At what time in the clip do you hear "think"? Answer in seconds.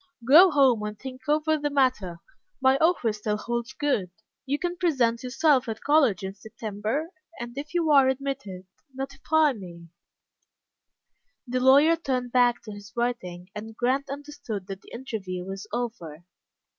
0.97-1.29